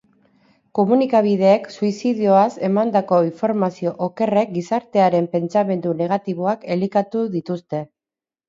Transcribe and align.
Komunikabideek 0.77 1.67
suizidioaz 1.73 2.47
emandako 2.69 3.19
informazio 3.27 3.93
okerrek 4.07 4.57
gizartearen 4.57 5.31
pentsamendu 5.37 5.95
negatiboak 6.03 6.67
elikatu 6.79 7.23
dituzte. 7.37 7.85